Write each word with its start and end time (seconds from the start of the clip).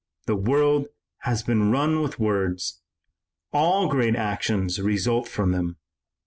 The 0.25 0.35
world 0.35 0.87
has 1.19 1.43
been 1.43 1.69
run 1.69 2.01
with 2.01 2.17
words. 2.17 2.81
All 3.53 3.87
great 3.87 4.15
actions 4.15 4.81
result 4.81 5.27
from 5.27 5.51
them. 5.51 5.77